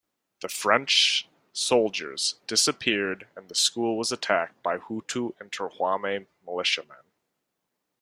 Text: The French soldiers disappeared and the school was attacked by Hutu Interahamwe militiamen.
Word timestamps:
The 0.39 0.49
French 0.49 1.27
soldiers 1.53 2.39
disappeared 2.47 3.27
and 3.35 3.47
the 3.47 3.53
school 3.53 3.99
was 3.99 4.11
attacked 4.11 4.63
by 4.63 4.79
Hutu 4.79 5.35
Interahamwe 5.37 6.25
militiamen. 6.43 7.03